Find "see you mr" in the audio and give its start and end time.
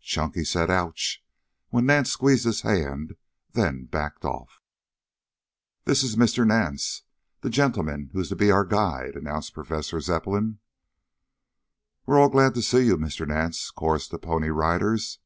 12.62-13.26